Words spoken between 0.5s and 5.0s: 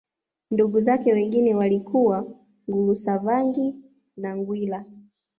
Ndugu zake wengine walikuwa Ngulusavangi na Ngwila